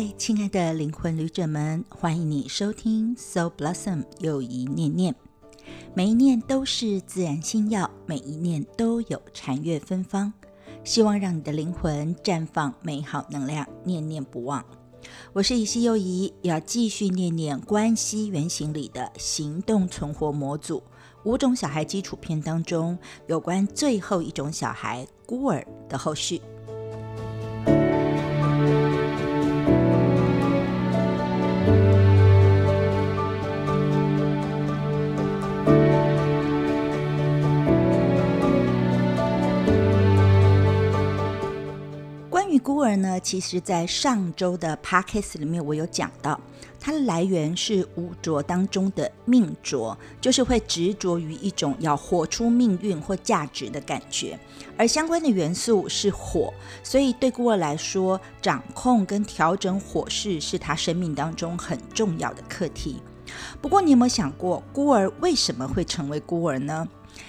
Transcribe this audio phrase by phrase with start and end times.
[0.00, 5.14] 嗨，亲爱的灵魂旅者们，欢迎你收听 Soul Blossom 又一念念。
[5.92, 10.32] 每一念都是自然心药，每一念都有禅悦芬芳。
[10.84, 14.64] 希望让你的灵魂绽放美好能量，念念不忘。
[15.34, 20.82] 我是以西又怡，要继续念念关系原型里的行动存活模组
[21.24, 26.40] 五种小孩基础篇当中有关最后一种小孩孤儿的后续。
[42.90, 46.38] 儿呢，其实，在上周的 podcast 里面，我有讲到，
[46.78, 54.38] 它的来源是五浊当中的命浊，就是会执着于一种要活出命运或价值的感觉，
[54.76, 63.00] 而相关的元素是火，所以对孤儿来说，掌控跟调整火势是他生命当中很重要的课题。
[63.60, 66.88] 不过，你有没有想过，孤儿为什么会成为孤儿呢？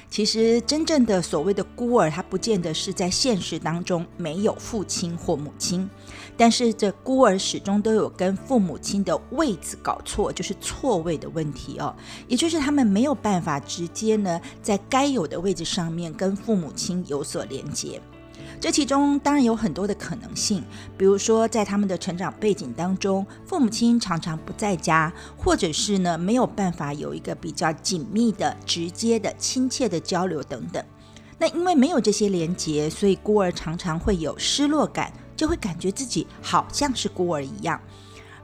[0.10, 5.90] 其实，真正的所谓的孤儿，他不见得是在现实当中没有父亲或母亲，
[6.36, 11.96] 但是这孤儿始终都有跟父母亲的位置搞错，就是错位的问题哦，
[12.28, 18.02] 也就是他们没有办法直接呢在该有的位置上面跟父母亲有所连接。
[18.62, 20.64] 这其中当然有很多的可能性，
[20.96, 30.86] 比如说在他们的成长背景当中，父母亲常常不在家，或者是呢没有办法有一个比较紧密的、直接的、亲切的交流等等。
[31.40, 37.82] 那因为没有这些连结，所以孤儿常常会有失落感，就会感觉自己好像是孤儿一样。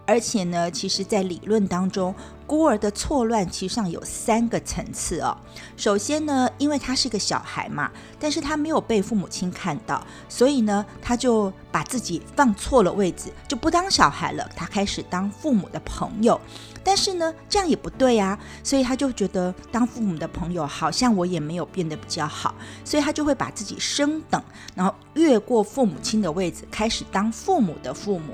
[0.08, 2.16] 而且呢，其实，在理论当中，
[2.48, 5.38] 孤儿的错乱其实上有三个层次哦。
[5.76, 16.40] 首先呢，因为他是个小孩嘛，但是他没有被父母亲看到，所以呢，他就把自己放错了位置，就不当小孩了，他开始当父母的朋友。
[16.84, 22.56] 但是呢，这样也不对啊，所以他就觉得当父母的朋友好像我也没有变得比较好，
[22.86, 24.42] 所以他就会把自己升等，
[24.74, 28.34] 然后越过父母亲的位置，开始当父母的父母。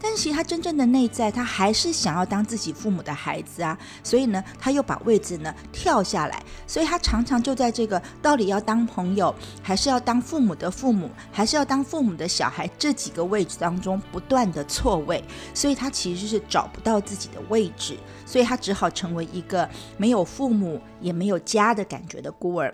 [0.00, 15.22] 但是其实他真正的内在，他还是想要当自己父母的孩子啊，所以呢，他又把位置呢跳下来，所以他常常就在这个到底要当朋友，还是要当父母的父母，还是要当父母的小孩这几个位置当中不断的错位，
[15.52, 22.72] 所以他其实是找不到自己的位置，所以他只好成为一个没有父母也没有家的感觉的孤儿。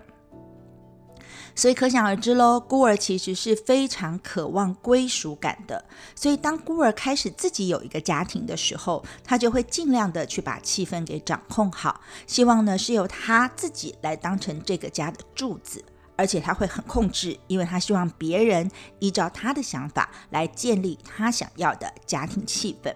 [1.55, 5.83] 所以可想而知喽，孤儿其实是非常渴望归属感的。
[6.13, 15.83] 所以当孤儿开始自己有一个家庭的时候，他就会尽量的去把气氛给掌控好，希望呢是由他自己来当成这个家的柱子，
[16.17, 22.93] 而且他会很控制，因为他希望别人依照他的想法来建立他想要的家庭气氛。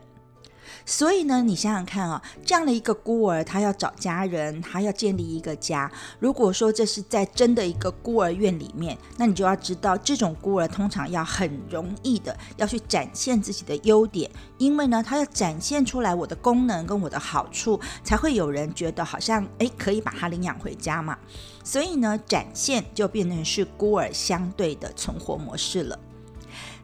[0.86, 5.92] 所以呢，你想想看啊，这样的一个孤儿，他要找家人，他要建立一个家。
[6.20, 21.18] 如果说这是在真的一个孤儿院里面，那你就要知道，这种孤儿通常要很容易的要去展现自己的优点，因为呢，他要展现出来我的功能跟我的好处，才会有人觉得好像诶可以把他领养回家嘛。
[21.64, 26.00] 所以呢，展现就变成是孤儿相对的存活模式了。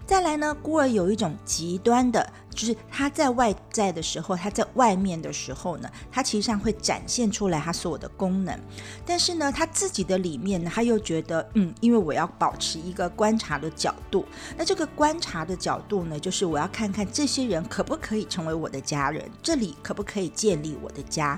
[0.05, 2.31] 再来呢，孤儿有一种极端的。
[2.55, 8.59] 就是他在外在的时候，他在外面的时候呢，他其实上会展现出来他所有的功能，
[9.05, 14.25] 但是呢，他自己的里面呢，他又觉得，嗯，因为我要保持一个观察的角度，
[14.57, 21.37] 那这个观察的角度呢，就是我要看看这些人可不可以成为我的家人，这里可不可以建立我的家。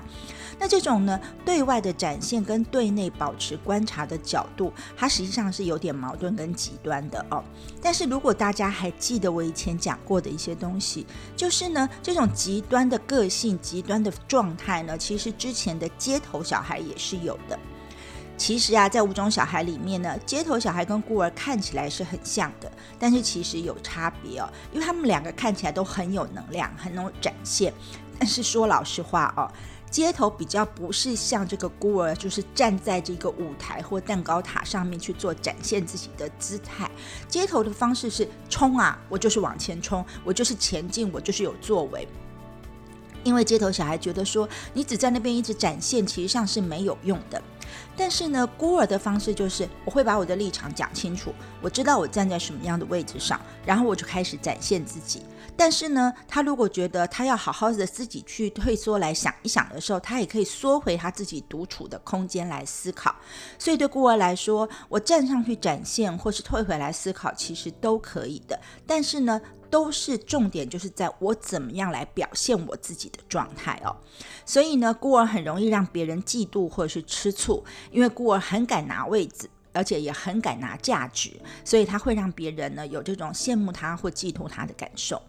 [0.58, 7.42] 那这种呢，对外的展现跟对内保持观察的角度，它实际上是有点矛盾跟极端的哦。
[7.80, 17.58] 但是如果大家还记得我以前讲过的一些东西，就是呢，这种极端的个性、极端的状态呢，其实之前的街头小孩也是有的。
[18.36, 27.72] 其实啊，在五种小孩里面呢，街头小孩跟孤儿看起来是很像的，但是其实有差别哦，因为他们两个看起来都很有能量，很能展现。
[28.18, 29.50] 但是说老实话哦。
[29.90, 36.90] 街头比较不是像这个孤儿，就是站在这个舞台或蛋糕塔上面去做展现自己的姿态。
[37.26, 42.06] 街头的方式是冲啊，我就是往前冲，我就是前进，我就是有作为。
[43.24, 47.42] 因为街头小孩觉得说，你只在那边一直展现，其实上是没有用的。
[47.96, 55.22] 但是呢，孤儿的方式就是，我会把我的立场讲清楚，我知道我站在什么样的位置上，然后我就开始展现自己。
[55.56, 63.12] 但是呢，他如果觉得他要好好的自己去退缩来想一想的时候，他也可以缩回他自己独处的空间来思考。
[63.58, 68.58] 所以对孤儿来说，我站上去展现，或是退回来思考，其实都可以的。
[68.86, 73.94] 但是呢，都是重点，就是在我怎么样来表现我自己的状态哦。
[74.44, 81.32] 所以呢，孤儿很容易让别人嫉妒或者是吃醋，因为孤儿很敢拿位子，而且也很敢拿价值，
[81.64, 85.20] 所以他会让别人呢有这种羡慕他或嫉妒他的感受。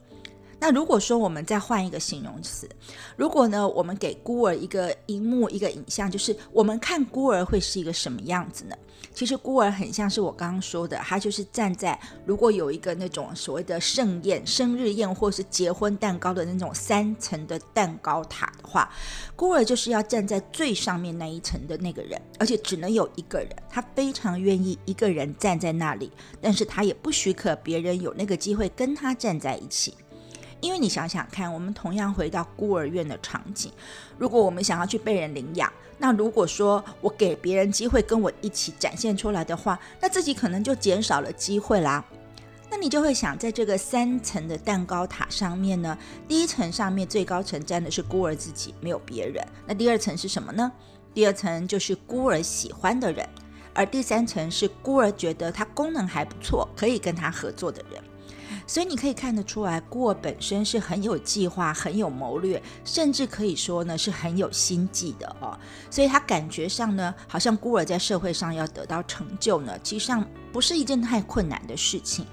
[0.61, 2.69] 那如果说我们再换一个形容词，
[3.15, 8.75] 如果呢我们给孤儿一个荧幕一个影像，就是我们看孤儿会是一个什么样子呢？
[9.19, 18.89] 其实孤儿很像是我刚刚说的，他就是站在如果有一个那种所谓的盛宴、生日宴或是结婚蛋糕的那种三层的蛋糕塔的话，
[19.35, 29.93] 孤儿就是要站在最上面那一层的那个人，而且只能有一个人，他非常愿意一个人站在那里，但是他也不许可别人有那个机会跟他站在一起。
[30.61, 33.71] 因为你想想看，我们同样回到孤儿院的场景，
[34.17, 42.03] 如果我们想要去被人领养，那如果说我给别人机会跟我一起展现出来的话，那自己可能就减少了机会啦。
[42.71, 45.97] 那你就会想，在这个三层的蛋糕塔上面呢，
[46.27, 49.43] 第一层上面最高层站的是孤儿自己，没有别人。
[49.65, 50.71] 那第二层是什么呢？
[51.13, 53.27] 第二层就是孤儿喜欢的人，
[53.73, 58.03] 而第三层是孤儿觉得他功能还不错，可以跟他合作的人。
[58.69, 65.57] 所以你可以看得出来，孤儿本身是很有计划、很有谋略，甚至可以说呢是很有心计的哦。
[65.89, 70.23] 所以他感觉上呢，好像孤儿在社会上要得到成就呢，其实上
[70.53, 72.27] 不是一件太困难的事情。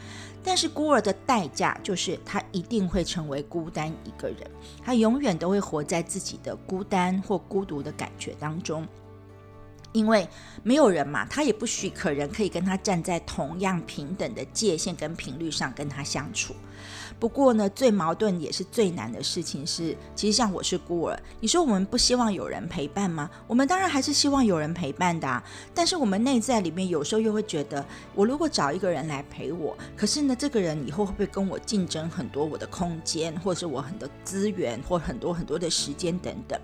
[0.44, 4.38] 但是孤儿的代价就是他一定会成为孤单一个人，
[4.84, 8.86] 他永远都会活在自己的孤单或孤独的感觉当中。
[9.92, 10.28] 因为
[10.62, 16.54] 没有人嘛，他也不许可人可以跟他站在同样平等的界限跟频率上跟他相处。
[17.18, 23.30] 不过呢，最矛盾也是最难的事情是，其实像我是孤儿，你说我们不希望有人陪伴吗？
[23.46, 25.42] 我们当然还是希望有人陪伴的。
[25.74, 27.82] 但是我们内在里面有时候又会觉得，
[28.14, 36.60] 我如果找一个人来陪我，可是呢，这个人以后会不会跟我竞争很多我的空间，或者是我很多资源，或很多很多的时间等等？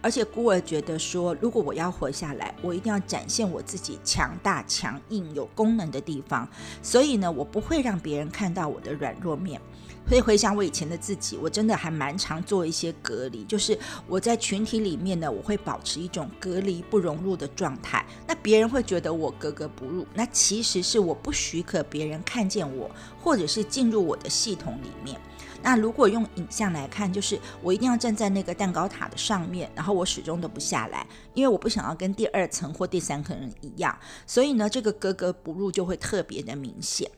[0.00, 6.48] 而且孤儿觉得说，如果我要活下来，我一定要展现我自己强大、强硬、有功能的地方。
[6.82, 9.60] 所以呢，我不会让别人看到我的软弱面。
[10.08, 13.76] 所以回想我以前的自己，我真的还蛮常做一些隔离，就是
[14.06, 18.06] 我在群体里面呢，我会保持一种隔离不融入的状态。
[18.24, 22.88] 那别人会觉得我格格不入，那其实是我不许可别人看见我，
[23.20, 25.20] 或者是进入我的系统里面。
[25.66, 31.04] 那如果用影像来看，就是我一定要站在那个蛋糕塔的上面，然后我始终都不下来，
[31.34, 33.98] 因为我不想要跟第二层或第三层人一样，
[34.28, 37.10] 所以呢，这个格格不入就会特别的明显。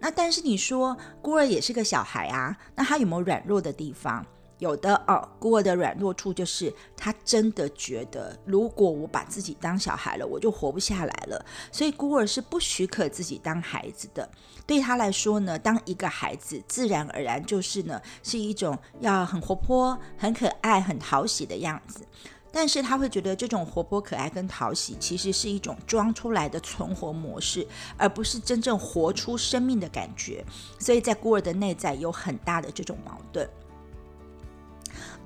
[0.00, 4.26] 那但是你说孤儿也是个小孩啊，那他有没有软弱的地方？
[4.62, 11.44] 有的哦，孤儿的软弱处就是他真的觉得，如果我把自己当小孩了，我就活不下来了。
[11.72, 14.30] 所以孤儿是不许可自己当孩子的。
[14.64, 22.06] 对他来说呢，当一个孩子，自然而然就是呢，是一种要很活泼、很可爱、很讨喜的样子。
[22.52, 27.66] 但是他会觉得这种活泼可爱跟讨喜，其实是一种装出来的存活模式，
[27.96, 30.44] 而不是真正活出生命的感觉。
[30.78, 33.48] 所以在孤儿的内在有很大的这种矛盾。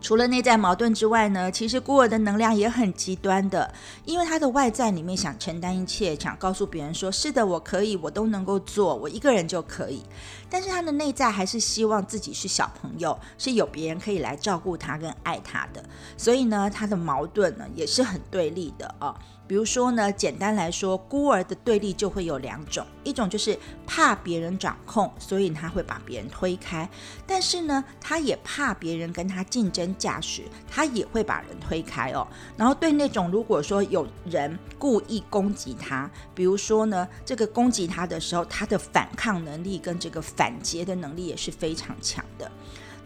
[0.01, 3.73] 除了内在矛盾之外呢，其实孤儿的能量也很极端的，
[4.05, 10.03] 因为他的外在里面想承担一切，想告诉别人说是的，我可以，我都能够做，我一个人就可以。
[10.49, 15.83] 但是他的内在还是希望自己是小朋友，是有别人可以来照顾他跟爱他的。
[16.17, 19.19] 所以呢，他的矛盾呢也是很对立的啊。
[19.49, 26.89] 比如说呢，简单来说，孤儿的对立就会有两种，一种就是怕别人掌控，所以他会把别人推开；
[27.27, 32.27] 但是呢，他也怕别人跟他竞争驾驶，他也会把人推开哦。
[32.57, 42.51] 然后对那种如果说有人故意攻击他，比如说呢，这个攻击他的时候，他的反抗能力跟这个反击的能力也是非常强的。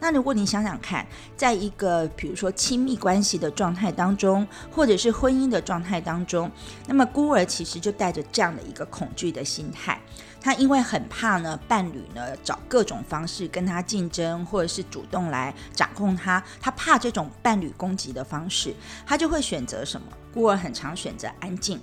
[0.00, 6.50] 那如果你想想看，在一个比如说亲密关系的状态当中，或者是婚姻的状态当中，
[6.87, 10.00] 那么孤儿其实就带着这样的一个恐惧的心态，
[10.40, 18.75] 他因为很怕呢，伴侣呢找各种方式跟他竞争，或者是主动来掌控他，他怕这种伴侣攻击的方式，
[19.07, 20.07] 他就会选择什么？
[20.33, 21.80] 孤儿很常选择安静，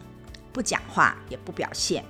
[0.51, 2.03] 不讲话，也不表现。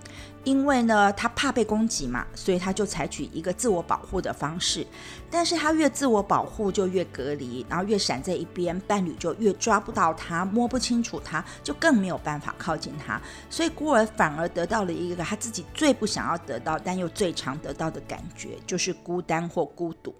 [0.44, 4.88] 因为呢，他怕被攻击嘛，所以他就采取一个自我保护的方式。
[5.30, 13.22] 但是他越自我保护，就越隔离，然后越闪在一边，伴侣就越抓不到他，摸不清楚他，就更没有办法靠近他。
[13.50, 20.16] 所以孤儿反而得到了一个他自己最不想要得到，但又最常得到的感觉，就是孤单或孤独。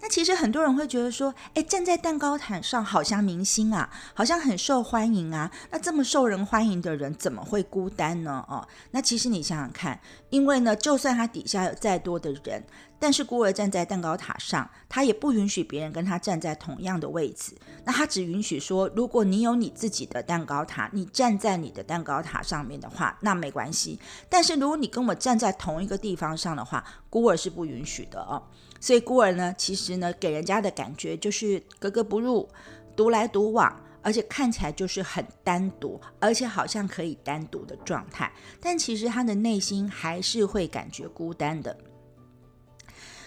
[0.00, 5.50] 那其实很多人会觉得说，哎，站在蛋糕毯上好像明星啊，好像很受欢迎啊。
[5.70, 8.44] 那这么受人欢迎的人，怎么会孤单呢？
[8.48, 9.98] 哦，那其实你想想看，
[10.30, 12.62] 因为呢，就算他底下有再多的人，
[12.98, 17.56] 但是孤儿站在蛋糕塔上，他也不允许别人跟他站在同样的位置。
[17.84, 23.98] 那他只允许说，如果你有你自己的蛋糕塔，你站在你的蛋糕塔上面的话，那没关系。
[24.28, 28.42] 但是如果你跟我站在同一个地方上的话，孤儿是不允许的哦。
[28.80, 32.48] 所以孤儿呢，其实呢，给人家的感觉就是格格不入，
[32.94, 33.80] 独来独往。
[34.02, 41.76] 而且看起来就是很单独，而且好像可以单独的状态，但其实他的内心还是会感觉孤单的。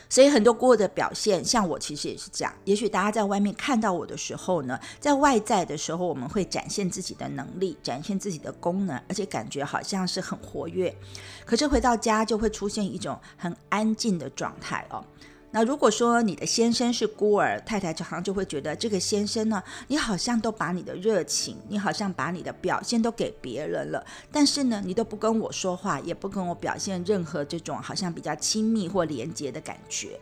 [0.08, 2.54] 所以很多孤儿的表现，像我其实也是这样。
[2.64, 10.96] 也许大家在外面看到我的时候呢，在外在的时候，我们会展现自己的能力，展现自己的功能，而且感觉好像是很活跃。
[11.46, 15.04] 可是回到家就会出现一种很安静的状态哦。
[15.52, 30.20] 那如果说你的先生是孤儿，太太常常就会觉得这个先生呢，你好像都把你的热情，你好像把你的表现都给别人了，但是呢，你都不跟我说话，也不跟我表现任何这种好像比较亲密或连接的感觉。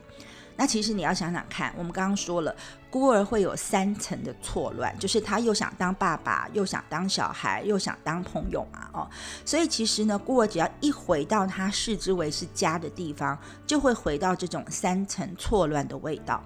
[0.56, 2.56] 那其实你要想想看，我们刚刚说了，
[2.98, 9.08] 孤儿会有三层的错乱，就是他又想当爸爸，又想当小孩，又想当朋友嘛，哦，
[9.46, 13.38] 所以其实呢，孤儿只要一回到他视之为是家的地方，
[13.68, 16.44] 就会回到这种三层错乱的味道。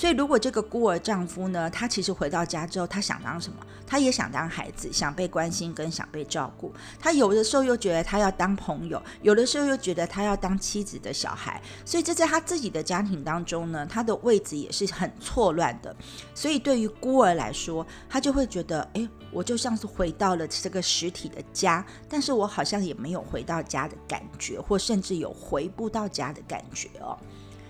[0.00, 3.58] 所以，如果这个孤儿丈夫呢，他其实回到家之后，他想当什么？
[3.86, 6.72] 他也想当孩子，想被关心跟想被照顾。
[6.98, 11.60] 他有的时候又觉得他要当朋友，有的时候又觉得他要当妻子的小孩。
[11.84, 15.94] 所以这在他自己的家庭当中呢，他的位置也是很错乱的。
[16.34, 27.18] 所以对于孤儿来说，他就会觉得，哎，我就像是回到了这个实体的家，但是我好像也没有回到家的感觉，或甚至有回不到家的感觉哦。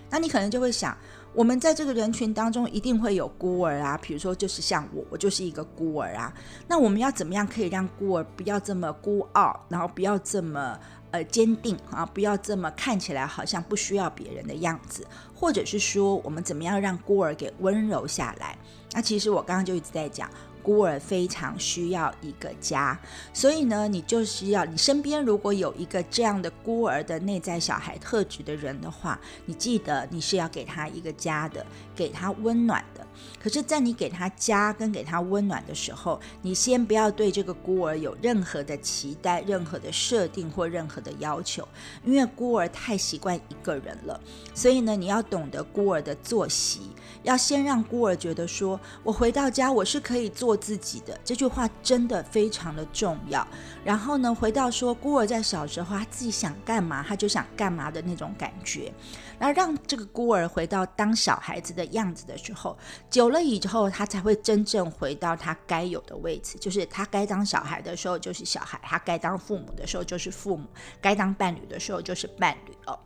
[0.09, 0.97] 那你可能就会想。
[1.33, 6.33] 我们在这个人群当中一定会有孤儿啊，比如说就是像我，我就是一个孤儿啊。
[6.67, 10.77] 那我们要怎么样可以让孤儿不要这么孤傲，然后不要这么
[11.11, 18.57] 呃坚定啊，不要这么看起来好像不需要别人的样子，或者是说我们怎么样让孤儿给温柔下来？
[18.91, 20.29] 那其实我刚刚就一直在讲。
[20.63, 22.99] 孤儿非常需要一个家，
[23.33, 31.65] 所以呢，你就需要你身边如果有一个这样的孤儿的内在小孩特质的人的话，你记得你是要给他一个家的，
[32.01, 33.05] 给他温暖的。
[33.39, 41.67] 可是，在你给他家跟给他温暖的时候，你先不要对这个孤儿有任何的期待、任何的设定或任何的要求，
[42.03, 44.19] 因为孤儿太习惯一个人了。
[44.55, 46.89] 所以呢，你要懂得孤儿的作息，
[47.21, 53.45] 要先让孤儿觉得说：“我回到家，我是可以做自己的。”这句话真的非常的重要。
[53.83, 58.91] 然后呢，回到说孤儿在小时候他自己想干嘛他就想干嘛的那种感觉，
[59.37, 62.77] 那让这个孤儿回到当小孩子的样子的时候。
[63.09, 70.67] 久了以后，他才会真正回到他该有的位置，就是他该当小孩的时候就是小孩，他该当父母的时候就是父母，
[70.99, 72.97] 该当伴侣的时候就是伴侣哦。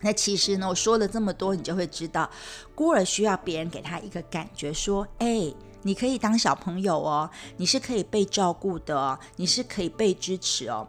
[0.00, 2.28] 那其实呢，我说了这么多，你就会知道，
[2.74, 10.88] 孤儿需要别人给他一个感觉，说：“哎，你可以当小朋友哦，你是可以被照顾的哦，你是可以被支持哦。”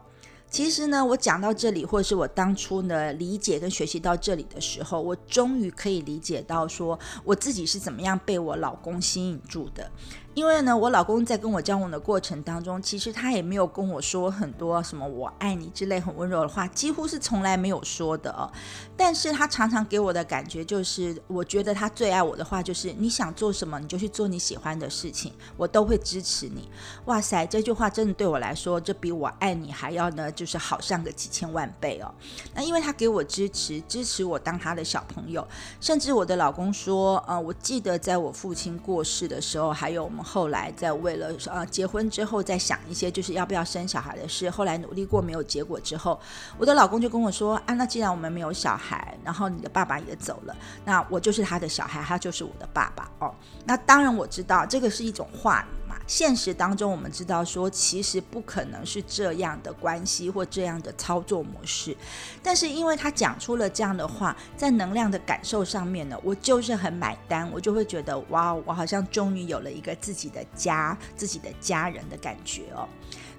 [0.54, 9.90] 其实呢，我讲到这里，或者是我当初呢理解跟学习到这里的时候，我终于可以理解到，说我自己是怎么样被我老公吸引住的。
[10.34, 18.52] 因为呢，我老公在跟我交往的过程当中，其实他也没有跟我说很多什么“我爱你”之类很温柔的话，几乎是从来没有说的哦。
[18.98, 26.68] 但是他常常给我的感觉就是，我觉得他最爱我的话就是：你想做什么，你就去做你喜欢的事情，我都会支持你。
[27.06, 32.12] 哇塞，这句话真的对我来说，这比我爱你还要呢，就是好上个几千万倍哦。
[32.56, 35.48] 那因为他给我支持，支持我当他的小朋友，
[35.80, 40.23] 甚至我的老公说，呃，我记得在我父亲过世的时候，还有我们。
[40.24, 46.20] 后来在为了呃结婚之后再想一些就是要不要生小孩的事，后来努力过没有结果之后，
[46.58, 53.34] 我的老公就跟我说啊，那既然我们没有小孩，然后你的爸爸也走了，那我就是他的小孩，他就是我的爸爸哦。
[53.66, 61.96] 那当然我知道这个是一种话语，现实当中我们知道说其实不可能是这样的关系或这样的操作模式，
[62.42, 70.14] 但是因为他讲出了这样的话，在能量的感受上面呢，我就是很买单，我就会觉得哇，我好像终于有了一个自。
[70.14, 72.88] 己的家，自己的家人的感觉哦，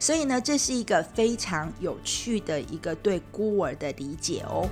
[0.00, 4.68] 所以呢，这是一个非常有趣的一个对孤儿的理解哦。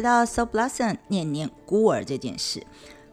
[0.00, 2.66] 回到 So Blossom 念念孤儿这件事，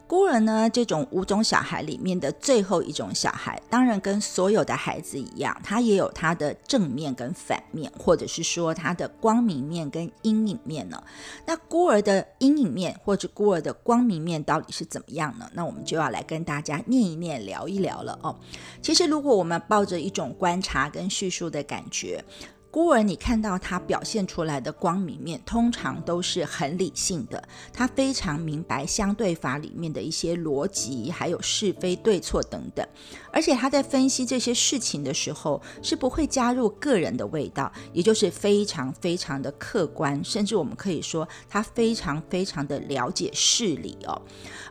[0.08, 11.03] 孤儿呢，这种五种小孩里面的最后一种小孩，当然跟所有的孩子一样，他也有他的正面跟反面，或者是说他的光明面跟阴影面呢。
[11.46, 15.51] 那孤儿的阴影面或者孤儿的光明面到底是怎么样呢？
[15.53, 18.34] 那我们就要来跟大家念一念、聊一聊了哦。
[18.82, 22.24] 其实，如果我们抱着一种观察跟叙述的感觉。
[22.69, 27.41] 孤儿，你看到他表现出来的光明面，通常都是很理性的。
[27.74, 32.86] 他非常明白相对法里面的一些逻辑，还有是非对错等等。
[33.31, 44.21] 而且他在分析这些事情的时候，是不会加入个人的味道，也就是非常非常的客观，甚至我们可以说他非常非常的了解事理哦。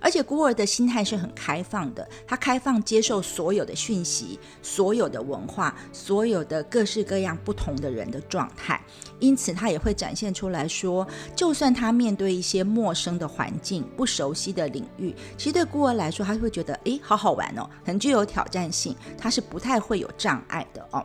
[0.00, 7.85] 而且孤儿的心态是很开放的，他开放接受所有的讯息、所有的文化、所有的各式各样不同的。
[7.86, 8.80] 的人的状态，
[9.20, 21.04] 因此他也会展现出来说，就算他面对一些陌生的环境、不熟悉的领域，其实对孤儿来说，他会觉得诶，好好玩哦，很具有挑战性，他是不太会有障碍的哦。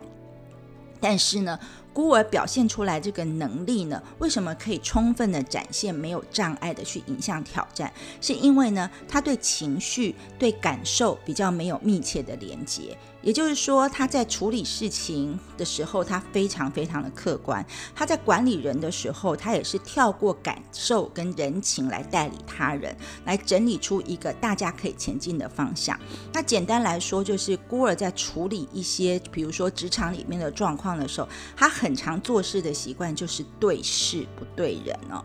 [0.99, 1.59] 但是呢，
[1.93, 7.91] 孤儿表现出来这个能力呢，为什么可以充分的展现没有障碍的去迎向挑战？
[8.19, 12.97] 是因为呢，他对情绪、对感受比较没有密切的连接。
[13.21, 17.63] 也就是说，他在处理事情的时候，他非常非常的客观；
[17.95, 25.99] 他在管理人的时候，他也是跳过感受跟人情来代理他人，来整理出一个大家可以前进的方向。
[26.33, 35.23] 那简单来说，就是孤儿在处理一些，比如说职场里面的状况的时候，他很常做事的习惯就是对事不对人哦。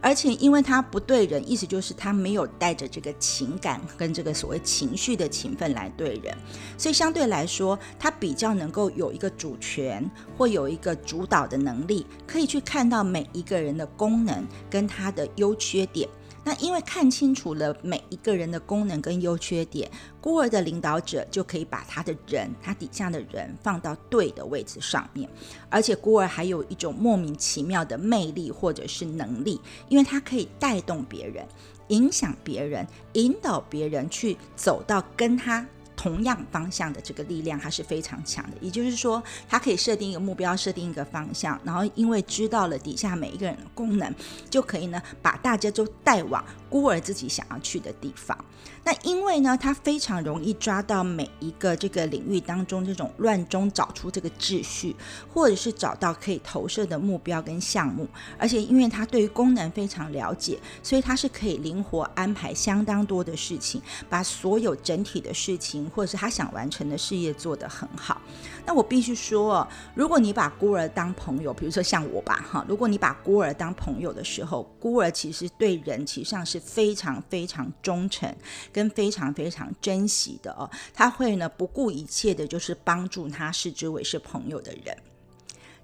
[0.00, 6.36] 而且，因为他不对人，意思就是他没有带着这个情感跟这个所谓情绪的情分来对人，
[6.76, 10.04] 所以相对来来说，他比较能够有一个主权
[10.36, 16.08] 或有一个主导的能力，可以去看到每一个人的功能跟他的优缺点。
[16.44, 19.88] 那因为看清楚了每一个人的功能跟优缺点，
[20.20, 25.28] 孤儿的领导者就可以把他的人，他底下的人放到对的位置上面。
[25.68, 31.46] 而且孤儿还有一种莫名其妙的魅力或者是能力，因为他可以带动别人，
[31.88, 35.66] 影响别人，引导别人去走到跟他。
[35.98, 38.56] 同样方向的这个力量，它是非常强的。
[38.60, 44.14] 也就是说，它可以设定一个目标，设定一个方向，然后因为知道了底下每一个人的功能，
[44.48, 48.36] 就可以呢把大家都带往孤儿自己想要去的地方。
[48.84, 54.96] 那因为呢，他非常容易抓到每一个这个领域当中这种乱中找出这个秩序，
[55.32, 58.08] 或者是找到可以投射的目标跟项目。
[58.38, 65.88] 而且因为他对于功能非常了解，所以他是可以灵活安排相当多的事情，把所有整体的事情。
[65.94, 68.20] 或者是他想完成的事业做得很好，
[68.64, 78.34] 那我必须说，如果你把孤儿当朋友，比如说像我吧，哈，如果你把孤儿当朋友的时候，孤儿其实对人其实上是非常非常忠诚，
[78.72, 84.96] 跟非常非常珍惜的哦，他会呢不顾一切的，就是帮助他视之为是朋友的人。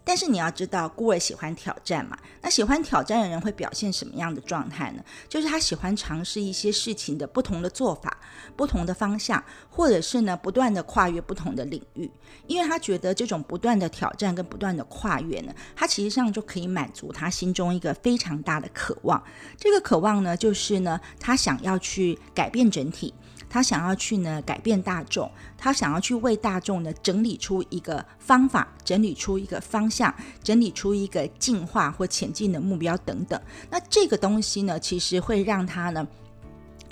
[0.05, 2.17] 但是你要知道，孤儿喜欢挑战嘛？
[2.43, 5.03] 那喜欢挑战的人会表现什么样的状态呢？
[5.29, 8.19] 就是他喜欢尝试一些事情的不同的做法、
[8.55, 12.11] 不同的方向，或者是呢不断的跨越不同的领域，
[12.47, 19.23] 因为他觉得这种不断的挑战跟不断的跨越呢，他其实上就可以满足他心中一个非常大的渴望。
[19.57, 23.15] 这个渴望呢，就是呢他想要去改变整体。
[23.55, 30.13] 他想要去呢改变大众，他想要去为大众呢整理出一个方法，整理出一个方向，
[30.43, 33.41] 整理出一个进化或前进的目标等等。
[33.71, 36.05] 那这个东西呢，其实会让他呢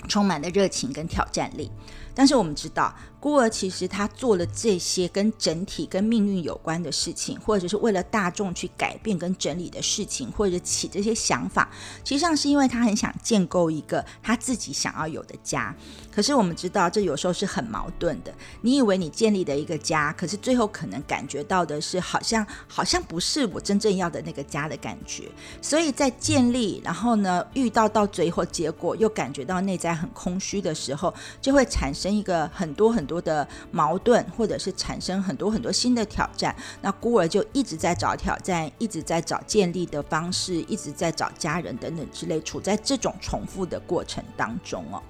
[0.07, 1.69] 充满了热情跟挑战力。
[2.15, 11.69] 但是我们知道，孤儿其实他做了这些跟整体、跟命运有关的事情，或者是为了大众去改变跟整理的事情，或者起这些想法，
[12.03, 15.75] 实际上是因为他很想建构一个他自己想要有的家。
[16.11, 18.31] 可是我们知道，这有时候是很矛盾的。
[18.61, 25.27] 你以为你建立的一个家，可是最后可能感觉到的是，好像好像不是我真正要的那个家的感觉。
[25.61, 32.02] 所以在建立，然后呢，遇到到最后结果又感觉到内在很空虚的时候，就会产生。
[32.03, 45.01] 生一个很多很多的矛盾，或者是产生很多很多新的挑战，那孤儿就一直在找挑战，一直在找建立的方式，一直在找家人等等之类，处在这种重复的过程当中哦。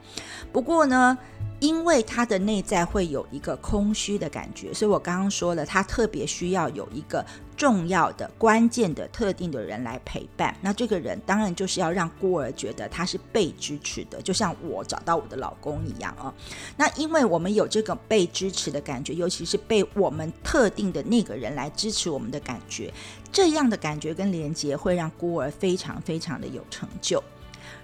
[0.51, 1.17] 不过呢。
[1.59, 7.25] 因为他的内在会有一个空虚的感觉，所以我刚刚说了，他特别需要有一个
[7.63, 10.53] 重要的、关键的、特定的人来陪伴。
[10.59, 16.33] 那这个人当然就是要让孤儿觉得他是被支持的，就像我找到我的老公一样啊。
[16.75, 22.93] 那因为我们有这个被支持的感觉，尤其是被我们特定的那个人来支持我们的感觉，
[23.31, 27.23] 这样的感觉跟连接会让孤儿非常非常的有成就。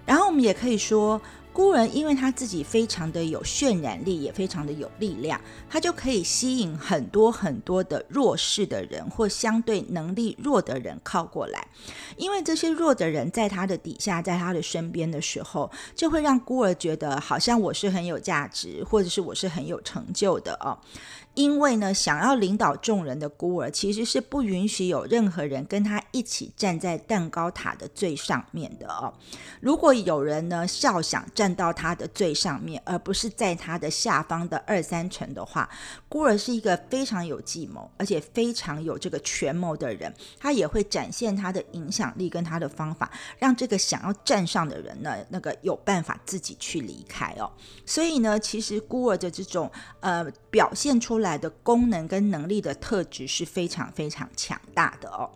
[0.06, 11.68] 然后我们也可以说，孤儿因为他自己非常的有渲染力，也非常的有力量，他就可以吸引很多很多的弱势的人或相对能力弱的人靠过来。
[12.16, 20.78] 因为这些弱的人在他的底下，在他的身边的时候，就会让孤儿觉得好像我是很有价值，或者是我是很有成就的哦。
[21.36, 29.13] 因为呢，想要领导众人的孤儿，其实是不允许有任何人跟他一起站在蛋糕塔的最上面的哦。
[29.62, 35.70] 如果有人呢笑想站到他的最上面，而不是在他的下方的二三层的话，
[36.10, 40.13] 孤儿是一个非常有计谋，而且非常有这个权谋的人。
[40.38, 47.50] 他也会展现他的影响力跟他的方法，让这个想要站上的人呢，那个有办法自己去离开哦。
[47.86, 51.29] 所以呢，其实孤儿的这种呃表现出来。
[51.30, 55.30] 来的功能跟能力的特质是非常非常强大的哦。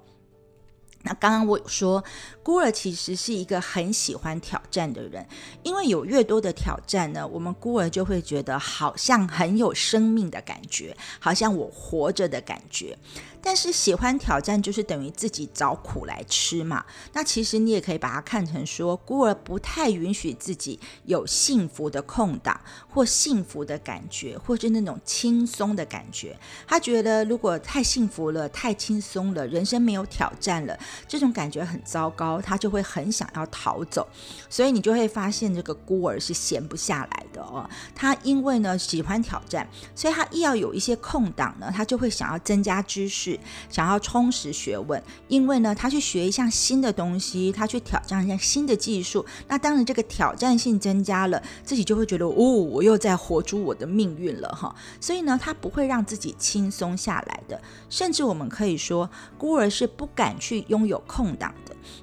[1.05, 2.01] 那刚刚我有说，
[2.41, 5.27] 孤儿其实是一个很喜欢挑战的人，
[5.61, 12.97] 因为有越多的挑战呢，我们孤儿就会觉得好像很有生命的感觉，好像我活着的感觉。
[13.45, 16.85] 但是喜欢挑战就是等于自己找苦来吃嘛。
[17.11, 26.39] 那其实你也可以把它看成说，孤儿不太允许自己有幸福的空档，或幸福的感觉，或是那种轻松的感觉。
[26.65, 34.07] 他觉得如果太幸福了、太轻松了，人生没有挑战了，这种感觉很糟糕，他就会很想要逃走。
[34.49, 37.69] 所以你就会发现，这个孤儿是闲不下来的哦。
[37.93, 43.32] 他因为呢喜欢挑战，所以他一要有一些空档呢，他就会想要增加知识。
[43.69, 54.75] 想要充实学问，因为呢，他去学一项新的东西，他去挑战一项新的技术，那当然这个挑战性增加了，自己就会觉得哦，我又在活出我的命运了哈。
[54.99, 61.53] 所以呢，他不会让自己轻松下来的，甚至我们可以说，孤儿是不敢去拥有空档。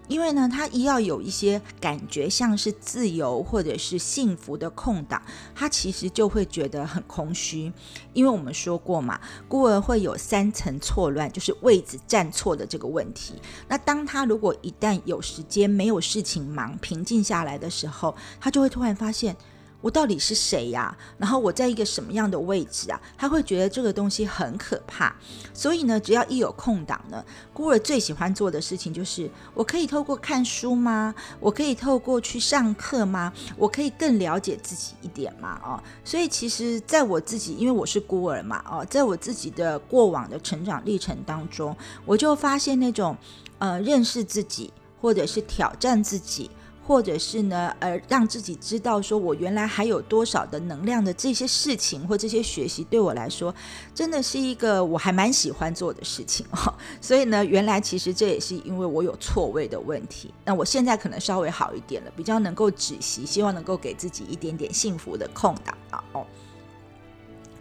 [0.08, 5.22] 因为呢，他一要有一些感觉像是自由或者是幸福的空档，
[5.54, 7.72] 他其实就会觉得很空虚。
[8.12, 13.34] 因为我们说过嘛，孤儿会有三层错乱，就是位置站错的这个问题。
[13.68, 19.36] 那当他如果一旦有时间没有事情忙，平静下来的时候，他就会突然发现。
[19.80, 20.96] 我到底是谁呀？
[21.16, 23.00] 然后我在一个什么样的位置啊？
[23.16, 25.14] 他会觉得这个东西很可怕。
[25.54, 31.14] 所以呢，只要一有空档呢，孤儿最喜欢做的事情就是：我可以透过看书吗？
[31.38, 33.32] 我可以透过去上课吗？
[33.56, 35.60] 我可以更了解自己一点吗？
[35.64, 43.16] 哦，所以其实在我自己，因为我是孤儿嘛，哦，在我自己的过往的成长历程当中，我就发现那种
[43.58, 46.50] 呃认识自己，或者是挑战自己。
[46.90, 53.54] 或者是呢，呃，让自己知道说我原来还有多少的能量的这些事情或这些学习，对我来说
[53.94, 56.74] 真的是一个我还蛮喜欢做的事情 哦。
[57.00, 60.34] 所以呢，原来其实这也是因为我有错位的问题。
[60.44, 66.26] 那我现在可能稍微好一点了，比较能够止息，希望能够给自己一点点幸福的空档啊哦。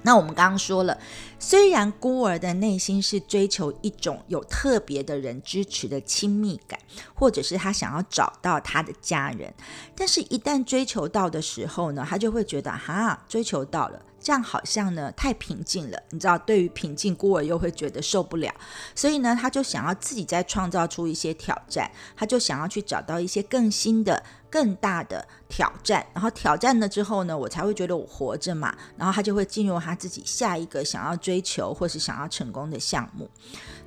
[0.03, 0.97] 那我们刚刚说了，
[1.39, 6.79] 虽然孤儿的内心是追求一种有特别的人支持的亲密感，
[7.13, 9.53] 或者是他想要找到他的家人，
[9.95, 14.01] 但是，一旦追求到的时候呢，他就会觉得，哈，追求到了。
[14.21, 18.53] 这样好像呢太平静了，你知道，对于平静孤儿又会觉得受不了，
[18.93, 33.29] 所以呢，他就想要自己再创造出一些挑战，他就想要去找到一些更新的、更大的挑战，然后挑战了之后呢，我才会觉得我活着嘛，然后他就会进入他自己下一个想要追求或是想要成功的项目。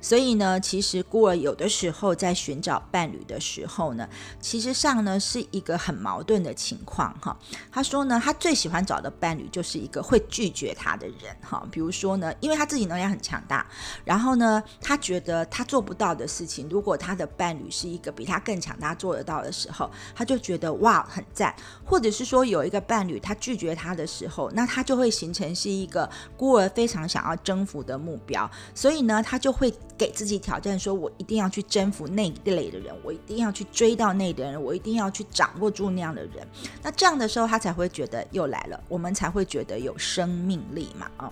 [0.03, 4.07] 所以呢，其实孤儿有的时候在寻找伴侣的时候呢，
[4.41, 7.35] 其实上呢是一个很矛盾的情况哈。
[7.71, 11.65] 他说呢，他最喜欢找的伴侣就是一个会拒绝他的人哈。
[11.71, 13.65] 比如说呢，因为他自己能量很强大，
[14.03, 21.55] 然后呢，他觉得他做不到的事情，如果他的伴侣是一个比他更强大做得到的时候，他就觉得哇很赞。
[21.85, 29.73] 或者是说有一个伴侣他拒绝他的时候，那他就会形成是一个孤儿非常想要征服的目标，所以呢，他就会。
[29.97, 36.47] 给自己挑战，说我一定要去征服那一类的人，我一定要去追到那的人，我一定要去掌握住那样的人。
[36.81, 41.31] 那这样的时候，他才会觉得又来了，我们才会觉得有生命力嘛啊。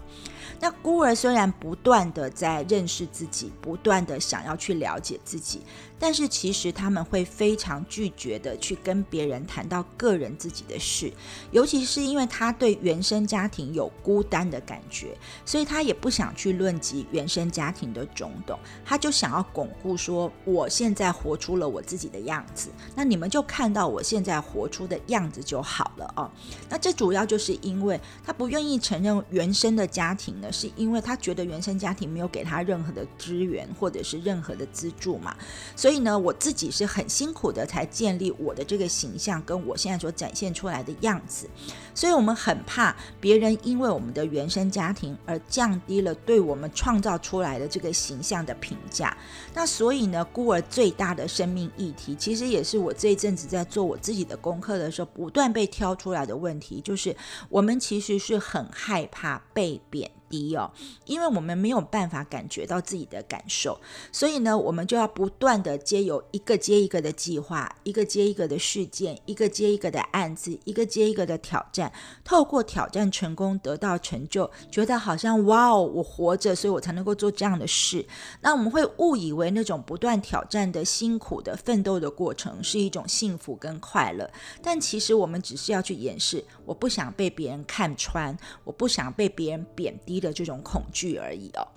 [0.60, 5.62] 那孤儿虽然不断的在认识自己，不断的想要去了解自己，
[6.02, 11.14] 但是其实他们会非常拒绝的去跟别人谈到个人自己的事，
[11.52, 18.58] 尤其是因为他对原生家庭有孤单的感觉，所以他也不想去论及原生家庭的种种。
[18.84, 26.32] 他就想要巩固说，我现在活出了我自己的样子，那你们就看到我现在活出的样子就好了哦。
[26.68, 35.36] 那这主要就是因为他不愿意承认原生的家庭呢，是因为他觉得原生家庭没有给他任何的资源或者是任何的资助嘛。
[35.76, 41.50] 所以所以呢，我自己是很辛苦的才建立我的这个形象，跟我现在所展现出来的样子。
[41.94, 49.18] 所以我们很怕别人因为我们的原生家庭而降低了对我们创造出来的这个形象的评价。
[49.54, 57.14] 那所以呢，孤儿最大的生命议题，其实也是我这一阵子在做我自己的功课的时候，不断被挑出来的问题，就是
[57.50, 60.10] 我们其实是很害怕被贬。
[60.32, 60.72] 低哦，
[61.06, 63.80] 因为我们没有办法感觉到自己的感受，
[64.12, 71.92] 所以呢，我们就要不断的接有一个接一个的计划，一个接一个的事件，一个接一个的案子，一个接一个的挑战。
[72.24, 78.06] 透过挑战成功得到成就，觉得好像哇哦，我活着，所以我才能够做这样的事。
[78.40, 84.32] 那我们会误以为那种不断挑战的辛苦的奋斗的过程是一种幸福跟快乐，
[84.64, 90.22] 但其实我们只是要去掩饰，我不想被别人看穿，我不想被别人贬低。
[90.22, 91.68] 的这种恐惧而已哦，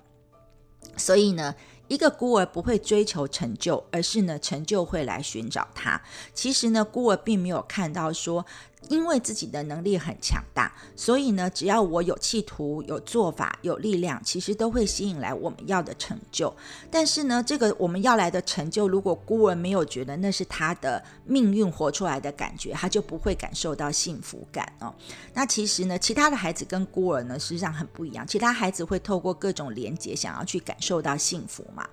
[0.95, 1.55] 所以呢，
[1.87, 5.99] 一个孤儿不会追求成就，而是呢，成就会来寻找他。
[6.33, 8.45] 其实呢，孤儿并没有看到说。
[8.89, 16.53] 因为自己的能力很强大，所以呢，只要我有企图、有做法、有力量，其实都会吸引来我们要的成就。
[16.91, 24.93] 但是呢，这个我们要来的成就，如果孤儿没有觉得那是他的命运活出来的感觉，他就不会感受到幸福感哦。
[25.33, 28.25] 那其实呢，其他的孩子跟孤儿呢，实际上很不一样。
[28.25, 31.87] 其他孩子会透过各种连接，想要去感受到幸福嘛。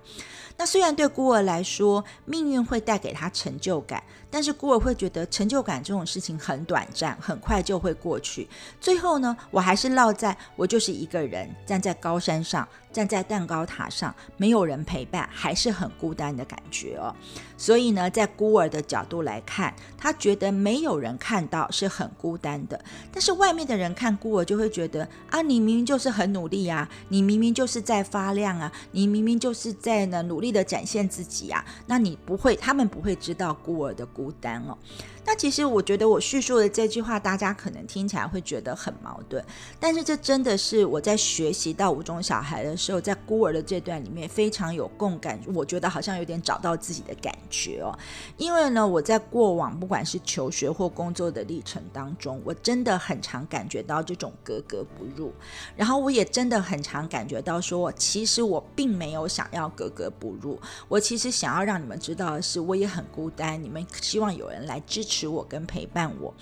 [0.55, 6.82] 那虽然对孤儿来说，命运会带给他成就感，但是孤儿会觉得成就感这种事情很短。
[6.83, 8.47] 短暂，很快就会过去。
[8.81, 12.67] 最后呢，我还是落在我就是一个人站在高山上。
[12.93, 17.13] 站在蛋糕塔上，没有人陪伴，还是很孤单的感觉哦。
[17.57, 22.79] 所以呢，在孤儿的角度来看，他觉得没有人看到是很孤单的。
[23.11, 31.65] 但是外面的人看孤儿，就会觉得啊，你明明就是很努力啊，你明明就是在发亮啊，你明明就是在呢努力的展现自己啊。
[31.87, 34.77] 那你不会，他们不会知道孤儿的孤单哦。
[35.25, 39.41] 那其实我觉得我叙述的这句话，大家可能听起来会觉得很矛盾，
[39.79, 42.75] 但是这真的是我在学习到五种小孩的。
[42.83, 47.97] 时候在孤儿的这段里面非常有共感，我觉得好像有点找到自己的感觉哦。
[48.35, 55.31] 因为呢，我在过往不管是求学或工作的历程当中，我真的很常感觉到这种格格不入。
[55.77, 66.33] 然后我也真的很常感觉到说，其实我并没有想要格格不入，我其实想要让你们知道的是，我也很孤单，你们希望有人来支持我跟陪伴我。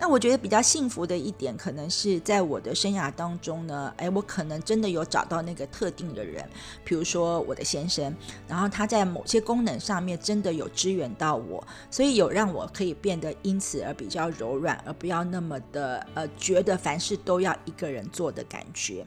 [0.00, 6.48] 那我觉得比较幸福的一点，可能是在我的生涯当中呢，哎，我可能真的有找到那个特定的人，
[6.82, 8.12] 比如说我的先生，
[8.48, 19.06] 然后他在某些功能上面真的有支援到我，所以有让我可以变得因此而比较柔软，而不要那么的呃觉得凡事都要一个人做的感觉。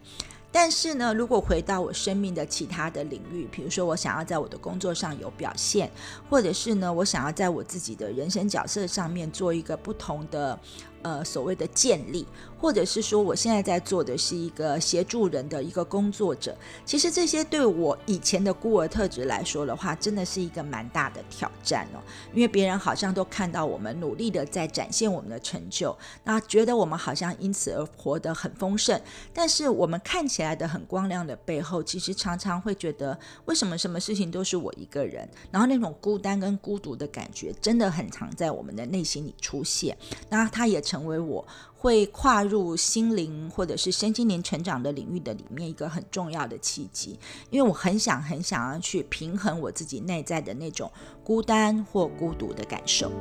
[0.55, 5.91] 但是呢，如果回到我生命的其他的领域，比如说我想要在我的工作上有表现，
[6.29, 10.57] 或者是呢，我想要在我自己的人生角色上面做一个不同的。
[11.03, 12.25] 呃，所谓的建立，
[12.57, 16.55] 或者是说，我现在在做的是一个协助人的一个工作者。
[16.85, 21.99] 其实这些对我以前的孤儿特质来说的话，真的是一个蛮大的挑战哦。
[22.33, 28.97] 因为别人好像都看到我们努力的在展现我们的成就，那觉得我们好像因此而活得很丰盛。
[29.33, 35.27] 但是我们看起来的很光亮的背后，其实常常会觉得，为什么什么事情都是我一个人？
[35.51, 39.97] 然后那种孤单跟孤独的感觉，真的很常在我们的内心里出现。
[40.29, 40.81] 那他也。
[40.93, 41.43] 成为我
[41.75, 47.17] 会跨入心灵或者是身心灵成长的领域的里面一个很重要的契机，
[47.49, 50.91] 因为我很想很想要去平衡我自己内在的那种
[51.23, 53.11] 孤单或孤独的感受。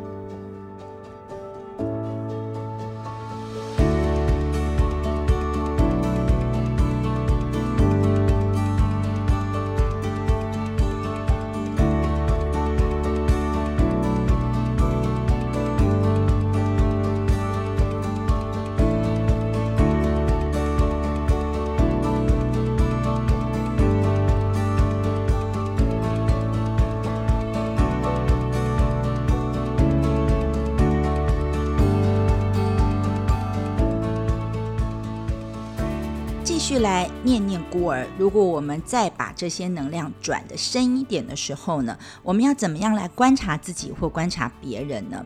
[36.82, 38.06] 来念念孤儿。
[38.18, 45.24] 如果我们再把这些能量转的深一点的时候呢，我们要怎么样来观察自己或观察别人呢？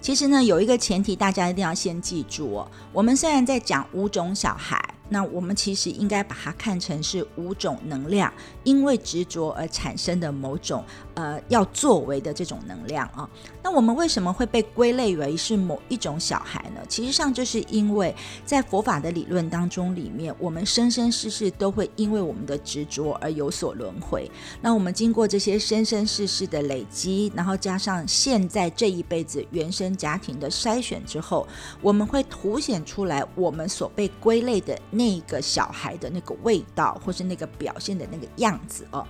[0.00, 2.70] 其实呢，有一个前提，大家一定要先记住哦。
[2.92, 10.84] 我们虽然在讲五种小孩，那我们其实应该把它看成是五种能量，因为执着而产生的某种
[11.18, 13.28] 呃要作为的这种能量啊。
[13.60, 16.80] 那我们为什么会被归类为是某一种小孩呢？
[16.88, 18.14] 其实上就是因为
[18.46, 24.30] 在佛法的理论当中，里面我们生生世世都会因为我们的执着而有所轮回。
[24.62, 31.46] 那我们经过这些生生世世的累积，然后加上现在这一辈子原生家庭的筛选之后，
[31.82, 39.04] 我们会凸显出来我们所被归类的那个小孩的那个味道，或是那个表现的那个样子哦。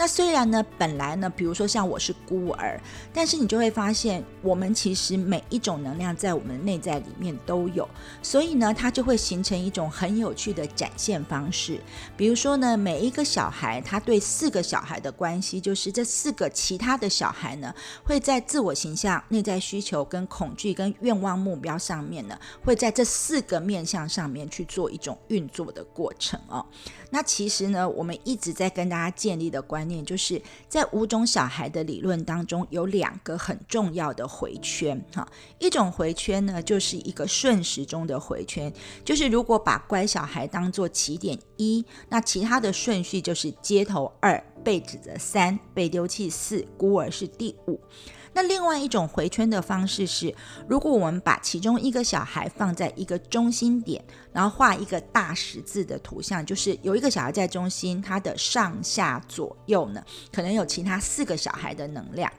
[0.00, 2.80] 那虽然呢，本来呢，比如说像我是孤儿，
[3.12, 7.86] 但是你就会发现，我们其实每一种能量在我们内在里面都有，
[8.22, 11.78] 所以呢，它就会形成一种很有趣的展现方式。
[12.16, 22.34] 比如说呢，每一个小孩他对四个小孩的关系，就是这四个其他的小孩呢，会在自我形象、内在需求、跟恐惧、跟愿望目标上面呢，
[22.64, 26.64] 会在这四个面向上面去做一种运作的过程哦。
[27.10, 35.26] 那其实呢，我们一直在跟大家建立的观念，就是在五种小孩的理论当中，有两个很重要的回圈哈。
[35.58, 38.72] 一种回圈呢，就是一个顺时钟的回圈，
[39.04, 47.80] 就是如果把乖小孩当做起点一，那其他的顺序就是接头二、被指责三、被丢弃四、孤儿是第五。
[48.32, 50.34] 那另外一种回圈的方式是，
[50.68, 62.32] 如果我们把其中一个小孩放在一个中心点，然后画一个大十字的图像，就是有一个小孩在中心，他的上下左右呢，可能有其他四个小孩的能量。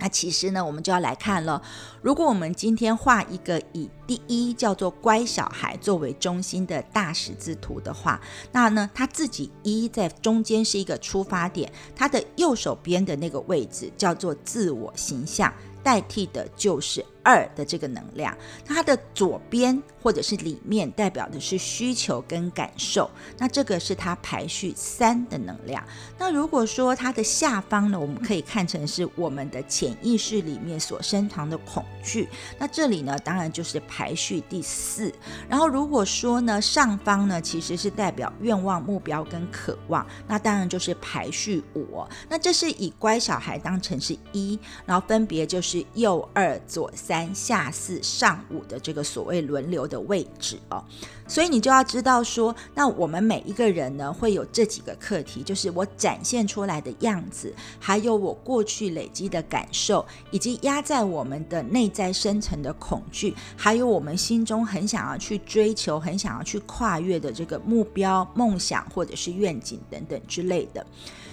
[0.00, 1.62] 那其实呢，我们就要来看了。
[2.02, 17.04] 如果我们今天画一个以第一叫做乖小孩作为中心的大十字图的话，那呢，他自己一在中间是一个出发点，他的右手边的那个位置叫做自我形象，代替的就是。
[17.22, 25.82] 二的这个能量，它的左边或者是里面代表的是需求跟感受，那这个是它排序三的能量。
[26.18, 32.28] 那如果说它的下方呢，我们可以看成是我们的潜意识里面所深藏的恐惧，
[32.58, 35.12] 那这里呢，当然就是排序第四。
[35.48, 42.06] 然后如果说呢，上方呢其实是代表愿望、目标跟渴望，那当然就是排序五。
[42.28, 47.09] 那这是以乖小孩当成是一，然后分别就是右二、左三。
[47.10, 50.80] 三下四上五的这个所谓轮流的位置哦，
[51.26, 70.86] 所以你就要知道说，那我们每一个人呢，会有这几个课题，就是我展现出来的样子，还有我过去累积的感受，以及压在我们的内在深层的恐惧，还有我们心中很想要去追求、很想要去跨越的这个目标、梦想或者是愿景等等之类的。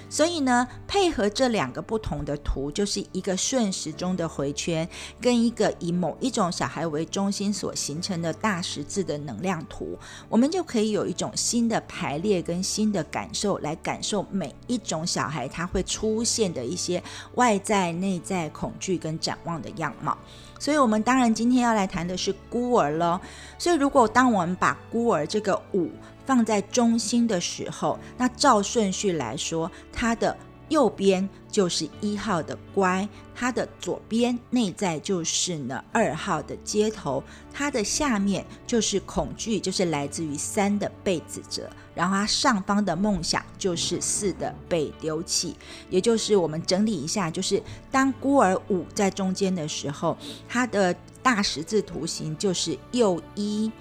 [0.10, 4.88] 所以呢，配合这两个不同的图，就是一个顺时钟的回圈，
[5.20, 9.98] 跟一个以某一种小孩为中心所形成的大十字的能量图，
[10.30, 17.04] 我们就可以有一种新的排列跟新的感受，来感受每一种小孩他会出现的一些
[17.36, 20.18] 外在、内在恐惧跟展望的样貌。
[20.58, 23.22] 所以，我们当然今天要来谈的是孤儿了。
[23.60, 25.90] 所以，如果当我们把孤儿这个五。
[26.28, 30.38] 放在中心的时候，那照顺序来说，它的
[30.68, 45.56] 右边就是一号的乖，它的左边内在就是呢二号的接头，它的下面就是恐惧，就是来自于三的被指责，然后它上方的梦想就是四的被丢弃，
[45.90, 50.18] 也就是我们整理一下，就是当孤儿五在中间的时候，
[50.50, 53.72] 它的大十字图形就是右一。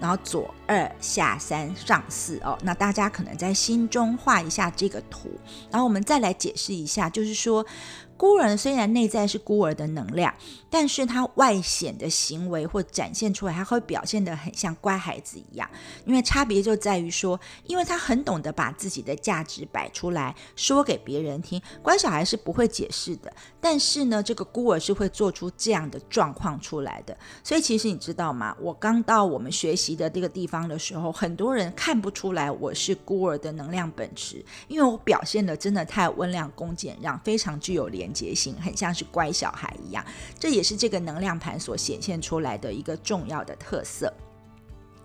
[0.00, 5.30] 然后左二下三上四哦，那大家可能在心中画一下这个图，
[5.70, 7.64] 然后我们再来解释一下，就是说。
[8.16, 10.32] 孤儿虽然内在是孤儿的能量，
[10.74, 15.68] 但是他外显的行为或展现出来，他会表现得很像乖孩子一样。
[16.04, 21.60] 因为差别就在于说，因为他很懂得把自己的价值摆出来说给别人听。
[21.82, 27.16] 乖小孩是不会解释的，但是呢，这个孤儿是会做出这样的状况出来的。
[27.42, 28.56] 所以其实你知道吗？
[28.60, 38.04] 我刚到我们学习的这个地方的时候，很多人看不出来我是孤儿的能量本质，因为我表现的真的太温良恭俭让，非常具有连。
[38.04, 40.04] 连接性很像是乖小孩一样，
[40.38, 44.12] 这也是这个能量盘所显现出来的一个重要的特色。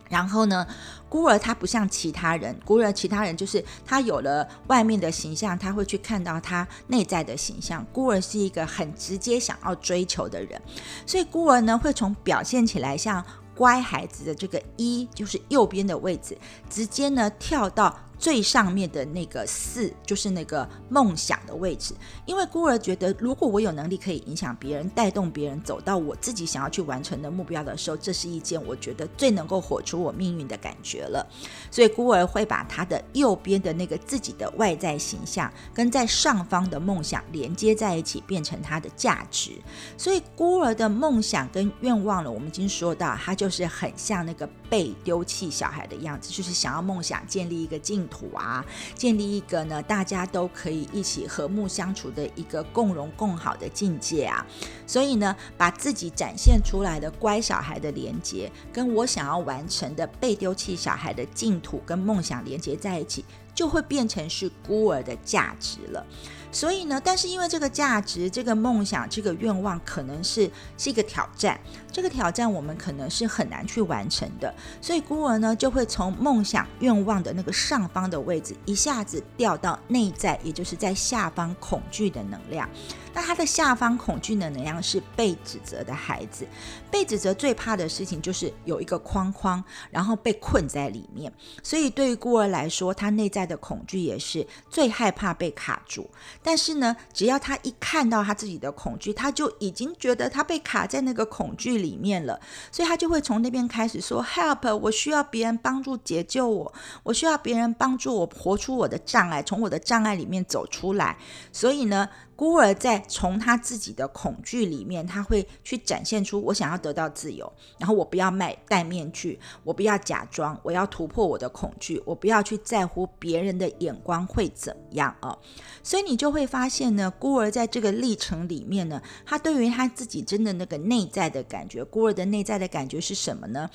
[0.09, 0.65] 然后呢，
[1.07, 7.85] 孤儿他不像其他人，孤儿其他人就是他有了外面的形象，他会去看到他内在的形象。
[7.93, 10.59] 孤儿是一个很直接想要追求的人，
[11.05, 13.23] 所以孤儿呢会从表现起来像
[13.53, 16.35] 乖孩子的这个一，就是右边的位置，
[16.71, 17.95] 直接呢跳到。
[18.19, 21.95] 最上面的那个四，就是那个梦想的位置。
[22.25, 31.25] 因为孤儿觉得，如果我有能力可以影响别人、带动别人走到我自己想要去完成的目标的时候，这是一件我觉得最能够活出我命运的感觉了。
[31.71, 39.51] 所以孤儿会把他的右边的那个自己的外在形象，跟在上方的梦想连接在一起，变成他的价值。
[39.97, 54.45] 所以孤儿的梦想跟愿望了，我们已经说到，他就是很像那个被丢弃小孩的样子，就是想要梦想建立一个净土啊，建立一个呢大家都可以一起和睦相处的一个共荣共好的境界啊。
[54.85, 66.05] 所以呢，把自己展现出来的乖小孩的连接，跟我想要完成的被丢弃小孩的净土跟梦想连接在一起，就会变成是孤儿的价值了。
[66.51, 71.59] 所以呢，但是因为这个价值、这个梦想、这个愿望，可能是是一个挑战。
[71.91, 82.69] 这个挑战我们可能是很难去完成的，所以孤儿呢就会从梦想、愿望的那个上方的位置，一下子掉到内在，也就是在下方恐惧的能量。
[83.13, 86.47] 那他的下方恐惧的能量是被指责的孩子，
[86.91, 91.31] 被指责最怕的事情就是有一个框框，然后被困在里面。
[91.63, 96.09] 所以对于孤儿来说，他内在的恐惧也是最害怕被卡住。
[96.43, 102.39] 但是呢，只要他一看到他自己的恐惧，他就已经觉得他被卡在那个恐惧里面了，
[102.71, 104.75] 所以他就会从那边开始说：“Help！
[104.77, 111.17] 我需要别人帮助解救我，我需要别人帮助我活出我的障碍，从我的障碍里面走出来。”
[111.51, 112.07] 所以呢。
[112.39, 125.37] 孤儿在从他自己的恐惧里面，他会去展现出我想要得到自由，然后我不要卖戴面具，我不要假装，我要突破我的恐惧，我不要去在乎别人的眼光会怎样啊？
[125.83, 133.69] 所以你就会发现呢，孤儿在这个历程里面呢，他对于他自己真的那个内在的感觉，孤儿的内在的感觉是什么呢？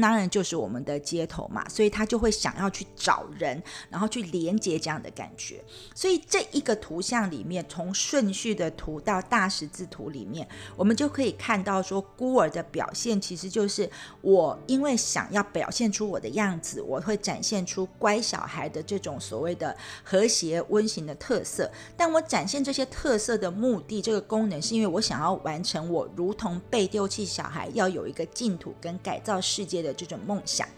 [0.00, 5.62] 当然就是我们的街头嘛，所以他就会想要去找人，然后去连接这样的感觉。
[5.94, 13.88] 所以这一个图像里面，从顺序的图到大十字图里面，我们就可以看到说，孤儿的表现其实就是
[14.20, 21.70] 我因为想要表现出我的样子，我会展现出乖小孩的这种所谓的和谐温馨的特色。
[21.96, 29.77] 但我展现这些特色的目的，这个功能是因为我想要完成我如同被丢弃小孩要有一个净土跟改造世界。
[29.82, 30.68] 的这种梦想。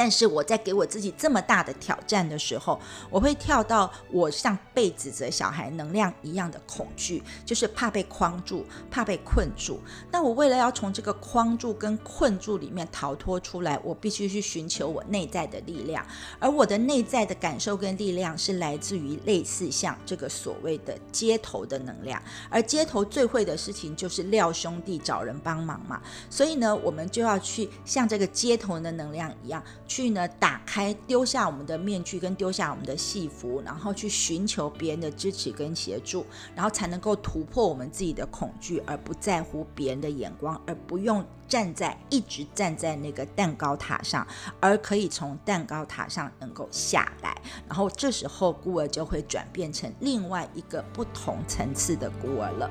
[0.00, 2.80] 但是我在给我自己这么大的挑战的时候，
[3.10, 9.78] 我会跳到我像被指责小孩能量一样的恐惧，就是怕被框住，怕被困住。
[10.10, 16.02] 那我为了要从这个框住跟困住里面逃脱出来，我必须去寻求我内在的力量。
[16.38, 22.18] 而我的内在的感受跟力量是来自于类似像这个所谓的街头的能量。
[22.48, 26.00] 而街头最会的事情就是廖兄弟找人帮忙嘛。
[26.30, 29.62] 所以呢，我们就要去像这个街头的能量一样。
[29.90, 36.24] 去呢，打开，丢下我们的面具，跟丢下我们的戏服，然后去寻求别人的支持跟协助，
[36.54, 44.24] 然后才能够突破我们自己的恐惧，而不在乎别人的眼光，而不用站在一直站在那个蛋糕塔上，
[44.60, 47.36] 而可以从蛋糕塔上能够下来，
[47.66, 52.70] 然后这时候孤儿就会转变成另外一个不同层次的孤儿了。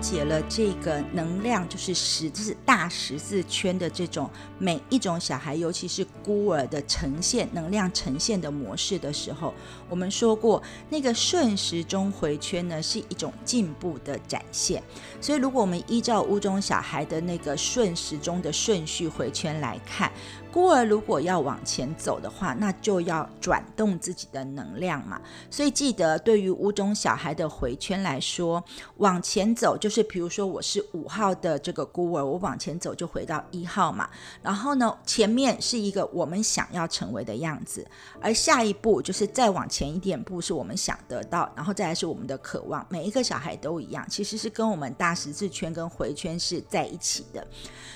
[0.00, 4.28] 解了这个能量，就是十字大十字圈的这种
[4.58, 9.52] 每一种小孩，尤其是孤儿的呈现能量呈现的模式的时候，
[9.88, 14.82] 我们说过，那个顺时钟回圈呢是一种进步的展现。
[15.20, 20.10] 所以，如果我们依照屋中小孩的那个顺时钟的顺序回圈来看。
[20.52, 25.20] 孤儿如果要往前走的话，那就要转动自己的能量嘛。
[25.48, 28.62] 所以记得，对于五种小孩的回圈来说，
[28.96, 34.10] 往前走就是，比如说我是五号的这个孤儿，我往前走就回到一号嘛。
[34.42, 37.86] 然后呢，前面是一个我们想要成为的样子，
[38.20, 42.84] 而下一步就是再往前一点步，是我们想得到，然后再来是我们的渴望。
[42.90, 47.46] 每一个小孩都一样，其实是跟我们大十字圈跟回圈是在一起的，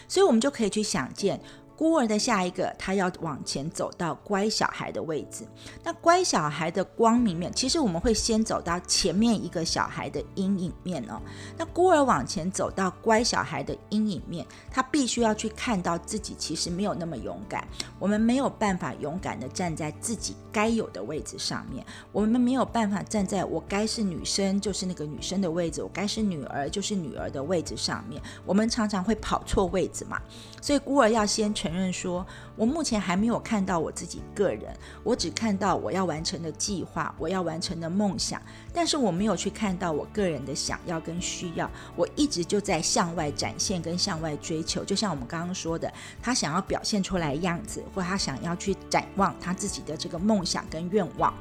[0.06, 1.40] 所以我们就可以去想见。
[1.76, 5.44] 孤儿的下一个，他要往前走到乖小孩的位置。
[5.82, 11.20] 那乖小孩的光明面，其实我们会先走到前面一个小孩的阴影面哦。
[11.58, 17.66] 那孤儿往前走到乖小孩的阴影面，他必须要去看到自己其实没有那么勇敢。
[17.98, 28.22] 我们没有办法勇敢的站在自己该有的位置上面，我们没有办法站在我该是女生就是那个女生的位置，我该是女儿就是女儿的位置上面。
[28.46, 30.20] 我们常常会跑错位置嘛，
[30.62, 31.52] 所以孤儿要先。
[31.64, 38.38] 承认说，我目前还没有看到我自己个人，我只看到我要完成的计划，我要完成的梦想，
[38.70, 41.70] 但是我没有去看到我个人的想要跟需要。
[41.96, 45.90] 我一直就在向外展现跟向外追求，就像我们刚刚说的，
[46.20, 51.32] 他想要表现出来样子，或他想要去展望他自己的这个梦想跟愿望，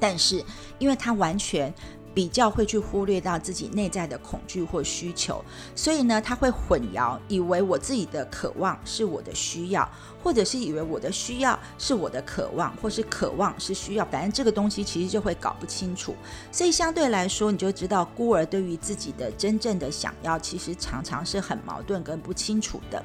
[0.00, 0.42] 但是
[0.78, 1.70] 因为他完全。
[2.14, 5.44] 比较会去忽略到自己内在的恐惧或需求，
[5.74, 9.88] 所以呢，他会混淆，以为我自己的渴望是我的需要。
[10.22, 16.14] 或者是以为我的需要是我的渴望，或是渴望是需要，反正这个东西其实就会搞不清楚。
[16.50, 23.02] 所以相对来说，你就知道孤儿对于自己的真正的想要，其实常常是很矛盾跟不清楚的。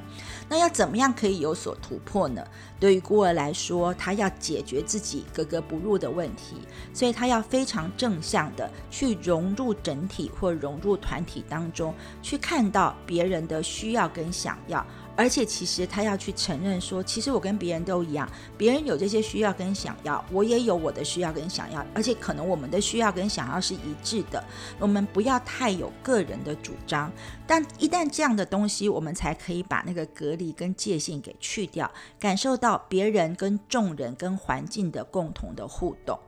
[0.48, 2.44] 那要怎么样可以有所突破呢？
[2.80, 6.56] 对于孤儿来说，他要解决自己格格不入的问题，
[6.92, 14.84] 所以他要非常正向的去融入整体或融入团体当中，去看到别人的需要跟想要。
[15.16, 24.42] 而且其实他要去承认说，其实我跟别人都一样，别人有这些需要跟想要，我也有我的需要跟想要，而且可能我们的需要跟想要是一致的。
[24.78, 27.12] 我们不要太有个人的主张，
[27.46, 36.18] 但一旦这样的东西，我们才可以把那个隔离跟界限给去掉，感受到别人跟众人跟环境的共同的互动。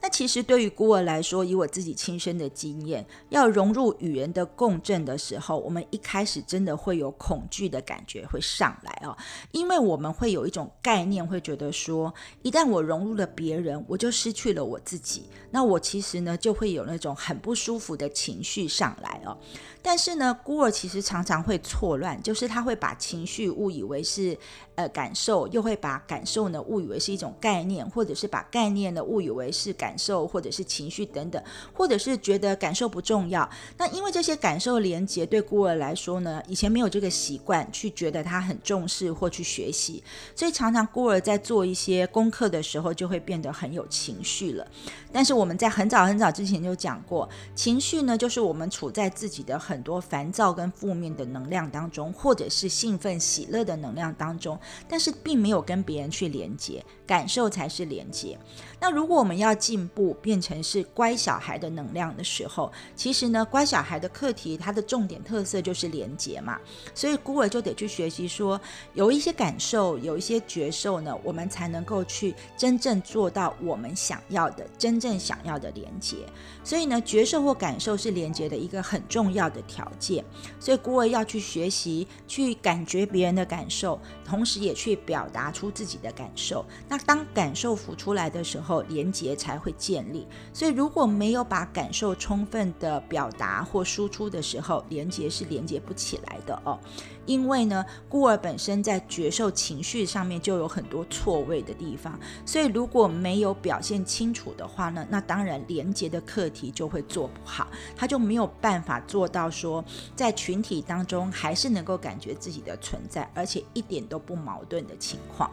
[0.00, 9.16] 那其实对于孤儿来说，以我自己亲身的经验，要融入与人的共振的时候，我们一开始真的会有恐惧的感觉会上来哦，
[9.50, 19.36] 因为我们会有一种概念，会觉得说，一旦我融入了别人，我就失去了我自己，那我其实呢就会有那种很不舒服的情绪上来哦。
[19.82, 24.36] 但是呢，孤儿其实常常会错乱，就是他会把情绪误以为是
[24.76, 33.48] 呃感受，又会把感受呢误以为是一种概念，或者是把概念呢误以为是感受或者是情绪等等，或者是觉得感受不重要。
[33.78, 40.04] 那因为这些感受连接对孤儿来说呢，以前没有这个习惯去觉得他很重视或去学习，
[40.34, 44.66] 所以常常孤儿在做一些功课的时候就会变得很有情绪了。
[45.10, 49.86] 但是我们在很早很早之前就讲过，情绪呢就是我们处在自己的很。
[49.86, 54.58] 多烦躁跟负面的能量当中，或者是兴奋喜乐的能量当中，
[54.88, 58.38] 但是并没有跟别人去连接，感受才是连接。
[58.80, 66.58] 那如果我们要进步，变成是乖小孩的能量的时候，其实呢，乖小孩的课题它的重点特色就是连接嘛，
[66.94, 68.58] 所以孤儿就得去学习说，
[68.94, 76.16] 有一些感受，有一些觉受呢，我们才能够去真正做到我们想要的，真正想要的连接。
[76.64, 79.62] 所以呢，觉受或感受是连接的一个很重要的。
[79.66, 80.24] 条件，
[80.60, 86.64] 所以孤儿要去学习，去感觉别人的感受，同时也去表达出自己的感受。
[86.88, 90.26] 那当感受浮出来的时候，连结才会建立。
[90.52, 96.78] 所以如果没有把感受充分的表达或输出的时候，连结是连接不起来的哦。
[97.26, 115.50] 因为呢，孤儿本身在觉受情绪上面就有很多错位的地方，所以如果没有表现清楚的话呢，那当然连接的课题就会做不好，他就没有办法做到说在群体当中还是能够感觉自己的存在，而且一点都不矛盾的情况。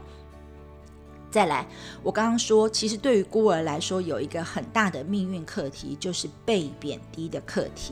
[1.33, 1.65] 再来，
[2.03, 7.91] 我刚刚说，其实对于孤儿来说，有一个很大的命运课题，就是被贬低的课题。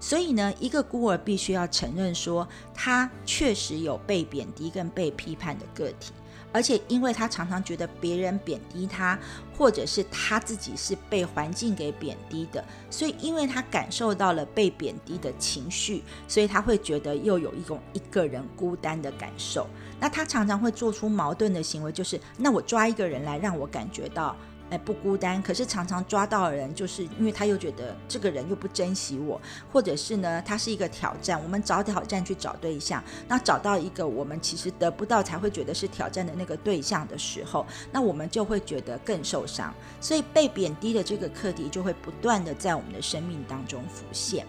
[0.00, 6.14] 所以呢，一个孤儿必须要承认说，他确实有被贬低跟被批判的个体。
[6.50, 9.18] 而且，因为他常常觉得别人贬低他，
[9.54, 19.66] 或者是他自己是被环境给贬低的，所以因为他感受到了被贬低的情绪，所以他会觉得又有一种一个人孤单的感受。
[20.00, 24.36] 那他常常会做出矛盾的行为，就是那我抓一个人来让我感觉到。
[24.70, 29.40] 哎，不孤单，可是常常抓到的人，就是因为他又觉得这个人又不珍惜我，
[29.72, 31.42] 或者是呢，他是一个挑战。
[31.42, 39.72] 我们找挑战去找对象，那找到一个我们其实得不到才会觉得是挑战的那个对象的时候，那我们就会觉得更受伤。
[40.02, 44.46] 所以被贬低的这个课题就会不断的在我们的生命当中浮现。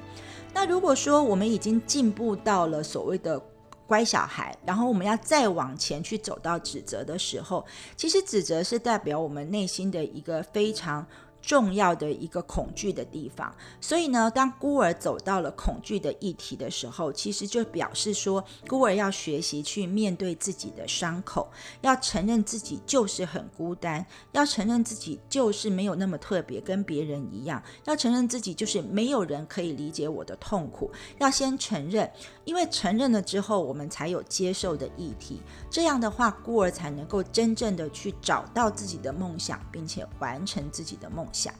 [0.54, 3.42] 那如果说我们已经进步到了所谓的。
[3.90, 7.66] 乖小孩，然后我们要再往前去走到指责的时候，
[7.98, 11.04] 其实指责是代表我们内心的一个非常
[11.42, 32.12] 重要的一个恐惧的地方，所以呢，当孤儿走到了恐惧的议题的时候，其实就表示说，孤儿要学习去面对自己的伤口，要承认自己就是很孤单，要承认自己就是没有那么特别，跟别人一样，要承认自己就是没有人可以理解我的痛苦，要先承认，
[32.50, 35.40] 因为承认了之后，我们才有接受的议题，
[35.70, 41.54] 这样的话，孤儿才能够真正的去找到自己的梦想，并且完成自己的梦想。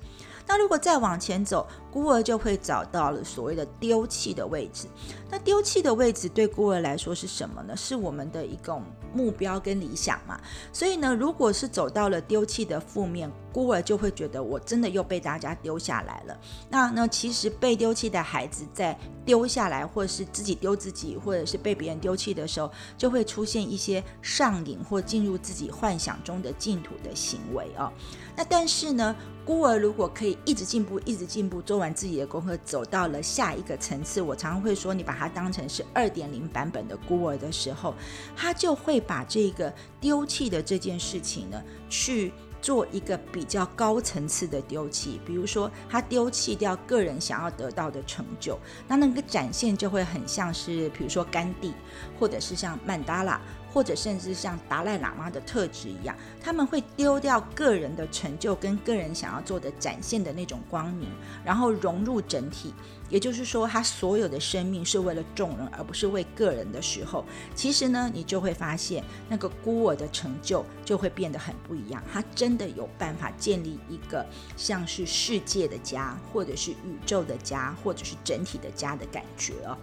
[0.48, 4.88] 那如果再往前走，孤儿就会找到了所谓的丢弃的位置。
[5.30, 7.76] 那丢弃的位置对孤儿来说是什么呢？
[7.76, 8.80] 是我们的一个
[9.14, 10.40] 目标跟理想嘛。
[10.72, 16.40] 所以呢，如果是走到了丢弃的负面，孤儿就会觉得我真的又被大家丢下来了。
[16.70, 27.92] 那那其实被丢弃的孩子在丢下来，或者是自己丢自己，或者是被别人丢弃的时候，就会出现一些上瘾或进入自己幻想中的净土的行为哦。
[28.36, 29.16] 那但是呢，
[29.46, 37.96] 孤儿如果可以一直进步，一直进步，做完自己的功课，走到了下一个层次，我常常会说，你把它当成是二点零版本的孤儿的时候，
[38.36, 45.20] 他就会把这个丢弃的这件事情呢，去做一个比较高层次的丢弃。
[45.26, 51.74] 比如说，他丢弃掉个人想要得到的成就，那那个展现就会很像是，比如说甘地，
[52.20, 53.40] 或者是像曼达拉。
[53.72, 61.10] 或者甚至像达赖喇嘛的特质一样，他们会丢掉个人的成就跟个人想要做的展现的那种光明，
[61.44, 62.74] 然后融入整体。
[63.10, 72.04] 也就是说，他所有的生命是为了众人，而不是为个人的时候，其实呢，你就会发现那个孤儿的成就就会变得很不一样。
[72.14, 74.24] 他真的有办法建立一个
[74.56, 79.76] 像是世界的家，或者是宇宙的家，或者是整体的家的感觉哦。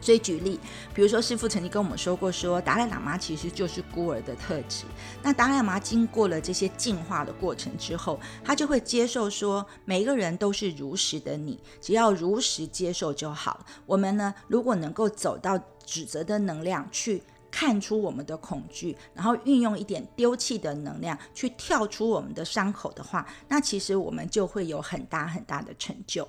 [0.00, 0.58] 所以举例，
[0.94, 4.84] 比如说师傅曾经跟我们说过，说达赖喇嘛其实就是孤儿的特质。
[5.22, 13.66] 那达赖喇嘛经过了这些进化的过程之后，他就会接受说，每一个人都是如实的你，只要如实接受就好。
[13.86, 26.26] 我们呢，如果能够走到指责的能量，去看出我们的恐惧，然后运用一点丢弃的能量，去跳出我们的伤口的话，那其实我们就会有很大很大的成就。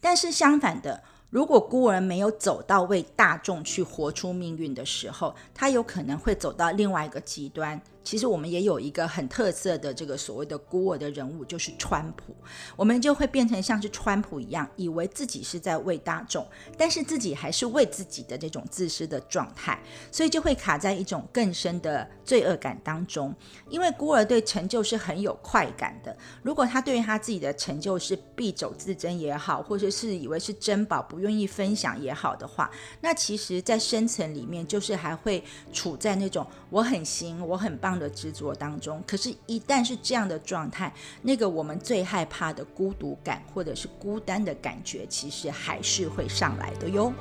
[0.00, 1.02] 但是相反的。
[1.34, 7.82] 如果孤儿没有走到为大众去活出命运的时候，他有可能会走到另外一个极端。
[8.04, 12.36] 其实我们也有一个很特色的这个所谓的孤儿的人物，就是川普。
[12.76, 16.46] 我们就会变成像是川普一样，以为自己是在为大众，
[16.76, 19.82] 但是自己还是为自己的这种自私的状态，
[20.12, 23.34] 所以就会卡在一种更深的罪恶感当中。
[23.70, 35.42] 因为孤儿对成就是很有快感的，如果他对于他自己的成就是敝帚自珍也好，或者是以为是珍宝不愿意分享也好的话，那其实，在深层里面就是还会
[35.72, 37.93] 处在那种我很行，我很棒。
[37.98, 40.92] 的执着当中，可是，一旦是这样的状态，
[41.22, 47.12] 那个我们最害怕的孤独感或者是孤单的感觉，其实还是会上来的哟。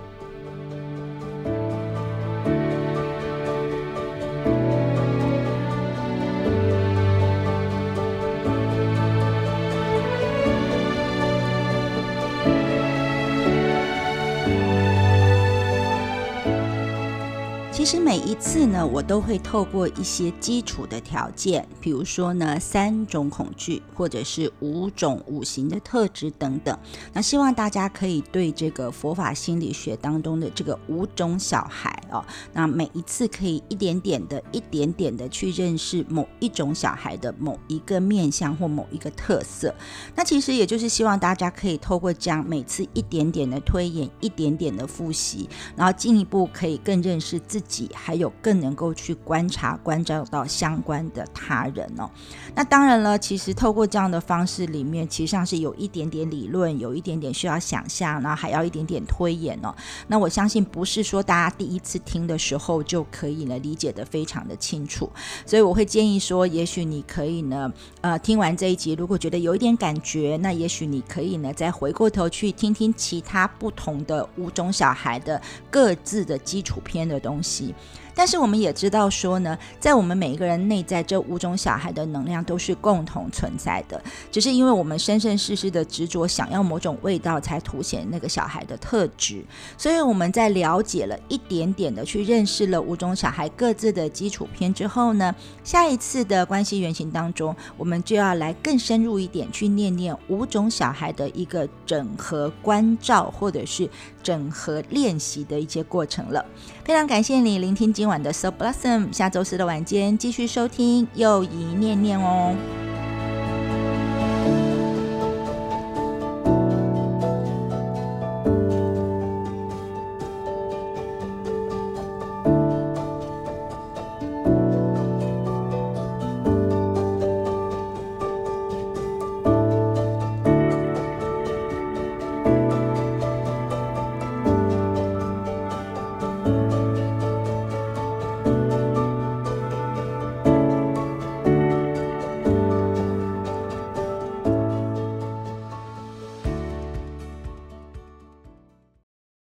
[17.84, 26.80] 其实每一次呢，我都会透过一些基础的条件，比如说呢，三种恐惧，或者是五种五行的特质等等。
[27.12, 32.24] 那希望大家可以对这个佛法心理学当中的这个五种小孩哦，
[32.54, 39.76] 那每一次可以一点点的、一点点的去认识某一种小孩的某一个面相或某一个特色。
[40.16, 47.73] 那其实也就是希望大家可以透过这样每次一点点的推演、一点点的复习，然后进一步可以更认识自己。
[47.94, 52.10] 还有更能够去观察、关照到相关的他人哦。
[52.56, 59.74] 那当然了，其实透过这样的方式里面，其实上是有一点点理论，有一点点需要想象，然后还要一点点推演哦。
[60.08, 65.10] 那我相信不是说大家第一次听的时候就可以呢理解的非常的清楚，
[65.46, 67.72] 所以我会建议说，也许你可以呢，
[68.02, 77.63] 呃，听完这一集，如果觉得有一点感觉，那也许你可以呢再回过头去听听其他不同的五种小孩的各自的基础篇的东西。
[77.70, 77.76] 嗯。
[78.16, 84.02] 但是我们也知道说呢，在我们每一个人内在这五种小孩的能量都是共同存在的，
[84.32, 89.44] 只是因为我们生生世世的执着，想要某种味道，才凸显那个小孩的特质。
[89.78, 95.34] 所以我们在了解了一点点的去认识了五种小孩各自的基础篇之后呢，
[95.64, 103.90] 下一次的关系原型当中，我们就要来更深入一点去念念五种小孩的一个整合关照，或者是
[104.22, 106.46] 整合练习的一些过程了。
[106.84, 112.54] 非常感谢你聆听今晚的 So Blossom，下周四的晚间继续收听又一念念哦。